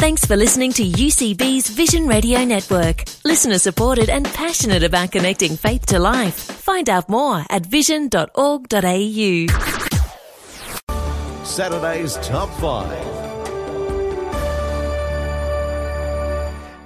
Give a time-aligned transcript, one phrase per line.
[0.00, 3.04] Thanks for listening to UCB's Vision Radio Network.
[3.22, 6.34] Listener supported and passionate about connecting faith to life.
[6.34, 9.46] Find out more at vision.org.au.
[11.44, 12.92] Saturday's Top 5.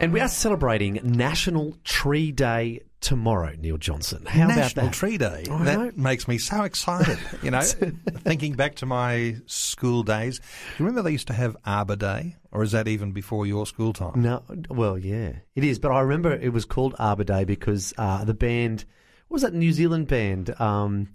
[0.00, 4.24] And we are celebrating National Tree Day tomorrow, Neil Johnson.
[4.24, 4.92] How National about that?
[4.94, 5.44] Tree Day.
[5.50, 5.92] I that know.
[5.94, 7.18] makes me so excited.
[7.42, 7.60] You know,
[8.18, 10.38] thinking back to my school days.
[10.38, 10.44] Do
[10.78, 12.36] you remember they used to have Arbor Day?
[12.50, 14.22] Or is that even before your school time?
[14.22, 15.78] No, well, yeah, it is.
[15.78, 18.84] But I remember it was called Arbor Day because uh, the band,
[19.28, 20.58] what was that New Zealand band?
[20.60, 21.08] Um,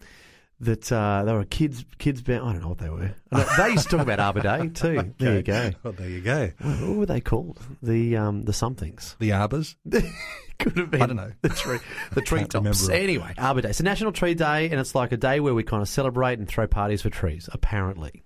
[0.62, 2.44] that uh, they were kids kids band.
[2.44, 3.16] I don't know what they were.
[3.58, 5.14] They used to talk about Arbor Day too.
[5.18, 5.72] There you go.
[5.84, 6.52] Well, there you go.
[6.62, 7.60] What, what were they called?
[7.82, 9.16] The um, the somethings.
[9.20, 9.76] The Arbors?
[10.60, 11.02] Could have been.
[11.02, 11.32] I don't know.
[11.42, 11.80] The tree,
[12.14, 12.90] the tree Can't tops.
[12.90, 13.70] Anyway, Arbor Day.
[13.70, 16.38] It's a National Tree Day, and it's like a day where we kind of celebrate
[16.40, 17.48] and throw parties for trees.
[17.54, 18.22] Apparently,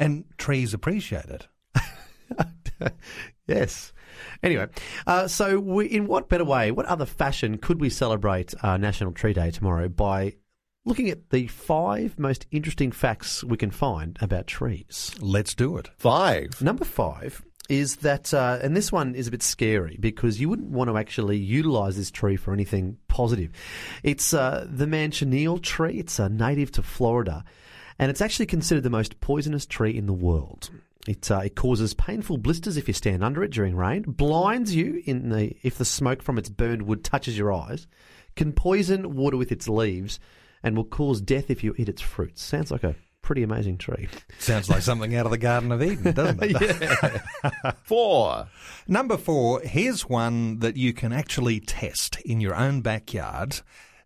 [0.00, 1.46] And trees appreciate it.
[3.46, 3.92] yes.
[4.42, 4.66] Anyway,
[5.06, 9.12] uh, so we, in what better way, what other fashion could we celebrate uh, National
[9.12, 10.34] Tree Day tomorrow by
[10.84, 15.14] looking at the five most interesting facts we can find about trees?
[15.20, 15.90] Let's do it.
[15.98, 16.62] 5.
[16.62, 20.70] Number five is that, uh, and this one is a bit scary because you wouldn't
[20.70, 23.52] want to actually utilize this tree for anything positive.
[24.02, 25.98] It's uh, the manchineel tree.
[25.98, 27.44] It's a native to Florida,
[27.98, 30.70] and it's actually considered the most poisonous tree in the world.
[31.06, 35.02] It, uh, it causes painful blisters if you stand under it during rain, blinds you
[35.06, 37.86] in the if the smoke from its burned wood touches your eyes,
[38.36, 40.18] can poison water with its leaves,
[40.62, 42.42] and will cause death if you eat its fruits.
[42.42, 44.08] Sounds like a pretty amazing tree.
[44.38, 47.22] Sounds like something out of the Garden of Eden, doesn't it?
[47.84, 48.48] 4.
[48.88, 53.60] Number four, here's one that you can actually test in your own backyard.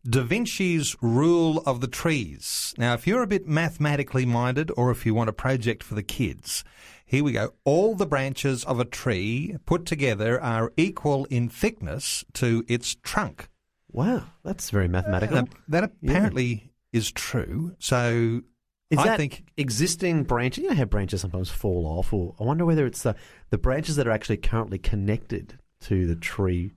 [0.06, 2.74] Da Vinci's rule of the trees.
[2.76, 6.02] Now, if you're a bit mathematically minded or if you want a project for the
[6.02, 6.62] kids,
[7.06, 7.54] here we go.
[7.64, 13.48] All the branches of a tree put together are equal in thickness to its trunk.
[13.94, 15.36] Wow, that's very mathematical.
[15.36, 17.76] Now, that apparently is true.
[17.78, 18.42] So
[18.90, 20.64] Is I that think existing branches?
[20.64, 23.14] You know how branches sometimes fall off, or I wonder whether it's the
[23.50, 26.74] the branches that are actually currently connected to the tree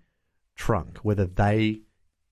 [0.56, 1.82] trunk, whether they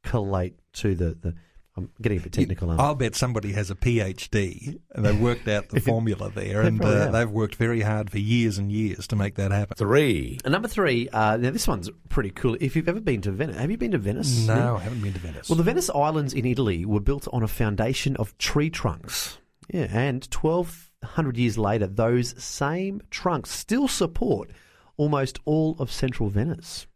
[0.03, 1.17] collate to the.
[1.19, 1.33] the
[1.77, 2.69] I'm getting a bit technical.
[2.69, 2.85] aren't I?
[2.85, 6.81] I'll bet somebody has a PhD and they've worked out the formula there, They and
[6.81, 9.75] uh, they've worked very hard for years and years to make that happen.
[9.75, 10.39] 3.
[10.45, 12.55] And number three, uh, now this one's pretty cool.
[12.61, 14.47] If you've ever been to Venice, have you been to Venice?
[14.47, 15.49] No, I haven't been to Venice.
[15.49, 19.37] Well, the Venice Islands in Italy were built on a foundation of tree trunks.
[19.69, 24.49] Yeah, and 1,200 years later, those same trunks still support
[24.97, 26.87] almost all of central Venice.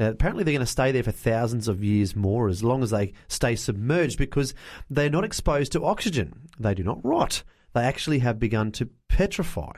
[0.00, 2.88] Now, apparently, they're going to stay there for thousands of years more as long as
[2.88, 4.54] they stay submerged because
[4.88, 6.48] they're not exposed to oxygen.
[6.58, 7.42] They do not rot.
[7.74, 9.72] They actually have begun to petrify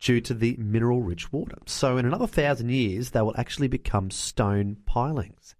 [0.00, 1.58] due to the mineral rich water.
[1.66, 5.54] So, in another thousand years, they will actually become stone pilings.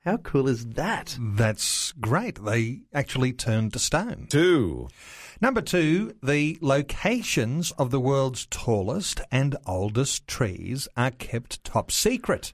[0.00, 1.16] How cool is that?
[1.20, 2.44] That's great.
[2.44, 4.26] They actually turned to stone.
[4.30, 4.88] 2.
[5.40, 12.52] Number two, the locations of the world's tallest and oldest trees are kept top secret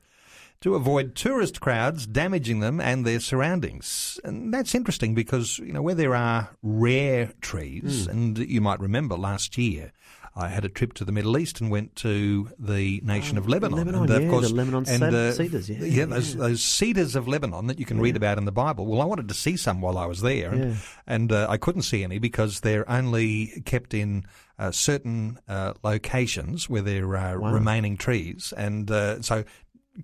[0.60, 4.20] to avoid tourist crowds damaging them and their surroundings.
[4.24, 9.16] And that's interesting because, you know, where there are rare trees, and you might remember
[9.16, 9.92] last year,
[10.36, 13.78] I had a trip to the Middle East and went to the nation of Lebanon.
[13.78, 16.40] Lebanon, and, uh, yeah, the Lebanon and, cedars, yeah, yeah, those, yeah.
[16.40, 18.86] those cedars of Lebanon that you can read about in the Bible.
[18.86, 20.76] Well, I wanted to see some while I was there, and, Yeah.
[21.06, 24.24] and uh, I couldn't see any because they're only kept in
[24.58, 27.52] uh, certain uh, locations where there are Wow.
[27.52, 29.44] remaining trees, and uh, so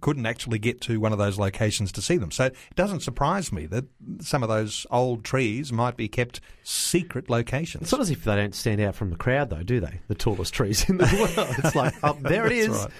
[0.00, 2.30] couldn't actually get to one of those locations to see them.
[2.30, 3.84] So it doesn't surprise me that
[4.20, 7.82] some of those old trees might be kept secret locations.
[7.82, 10.00] It's not as if they don't stand out from the crowd, though, do they?
[10.08, 11.04] The tallest trees in the
[11.36, 11.56] world.
[11.58, 12.68] It's like, oh, there it is.
[12.68, 12.90] Right.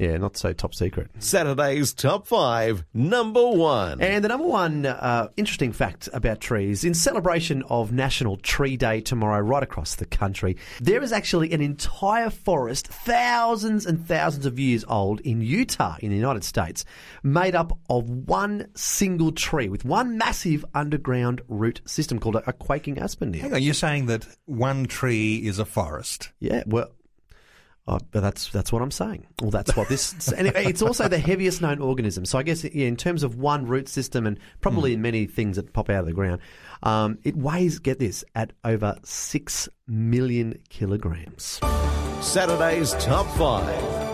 [0.00, 1.10] Yeah, not so top secret.
[1.18, 2.86] Saturday's Top 5.
[2.94, 4.00] Number 1.
[4.00, 9.02] And the number one uh, interesting fact about trees, in celebration of National Tree Day
[9.02, 14.58] tomorrow, right across the country, there is actually an entire forest, thousands and thousands of
[14.58, 16.86] years old, in Utah, in the United States,
[17.22, 22.54] made up of one single tree with one massive underground root system called a, a
[22.54, 23.32] quaking aspen.
[23.32, 23.42] Neil.
[23.42, 26.30] Hang on, you're saying that one tree is a forest.
[26.40, 26.88] Yeah, well,
[27.90, 29.26] oh, but that's that's what I'm saying.
[29.42, 30.28] Well, that's what this.
[30.32, 32.24] and it- it's also the heaviest known organism.
[32.24, 35.56] So I guess yeah, in terms of one root system, and probably in many things
[35.56, 36.40] that pop out of the ground,
[36.82, 37.78] um, it weighs.
[37.78, 41.60] Get this at over six million kilograms.
[42.20, 44.09] Saturday's Top 5.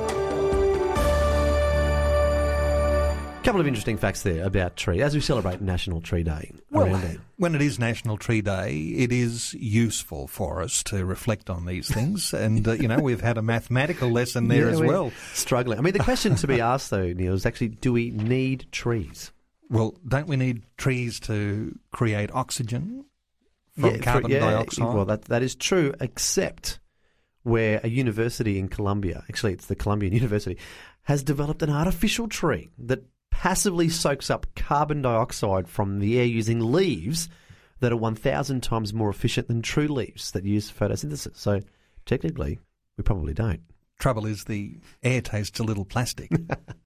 [3.46, 7.00] Couple of interesting facts there about tree as we celebrate National Tree Day Well,
[7.36, 11.88] when it is National Tree Day, it is useful for us to reflect on these
[11.88, 12.34] things.
[12.34, 15.12] and, uh, you know, we've had a mathematical lesson there Yeah, as well.
[15.32, 15.78] Struggling.
[15.78, 19.30] I mean, the question to be asked though, Neil, is actually, do we need trees?
[19.70, 23.04] Well, don't we need trees to create oxygen
[23.78, 24.92] from Yeah, carbon yeah, dioxide?
[24.92, 26.80] Well, that that is true, except
[27.44, 30.58] where a university in Columbia, actually, it's the Columbian University,
[31.04, 33.04] has developed an artificial tree that
[33.46, 37.28] passively soaks up carbon dioxide from the air using leaves
[37.78, 41.36] that are 1,000 times more efficient than true leaves that use photosynthesis.
[41.36, 41.60] So,
[42.06, 42.58] technically,
[42.98, 43.60] we probably don't.
[44.00, 46.28] Trouble is, the air tastes a little plastic.